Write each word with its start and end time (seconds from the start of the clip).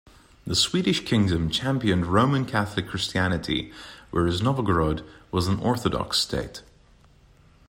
The 0.47 0.55
Swedish 0.55 1.05
kingdom 1.05 1.51
championed 1.51 2.07
Roman 2.07 2.45
Catholic 2.45 2.87
Christianity, 2.87 3.71
whereas 4.09 4.41
Novgorod 4.41 5.05
was 5.29 5.47
an 5.47 5.59
Orthodox 5.59 6.17
state. 6.17 6.63